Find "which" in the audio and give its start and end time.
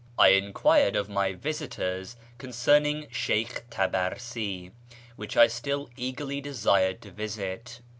5.15-5.37